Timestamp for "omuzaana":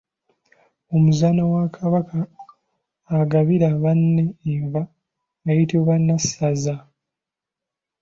0.95-1.43